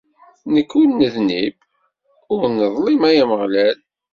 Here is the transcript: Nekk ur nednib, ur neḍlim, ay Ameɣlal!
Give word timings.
Nekk 0.53 0.71
ur 0.79 0.87
nednib, 0.97 1.57
ur 2.35 2.43
neḍlim, 2.57 3.01
ay 3.09 3.17
Ameɣlal! 3.23 3.77